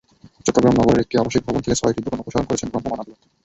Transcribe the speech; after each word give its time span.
চট্টগ্রাম 0.45 0.75
নগরের 0.77 1.03
একটি 1.03 1.15
আবাসিক 1.17 1.41
ভবন 1.45 1.61
থেকে 1.63 1.79
ছয়টি 1.79 1.99
দোকান 2.01 2.19
অপসারণ 2.21 2.45
করেছেন 2.47 2.69
ভ্রাম্যমাণ 2.71 2.99
আদালত। 3.01 3.19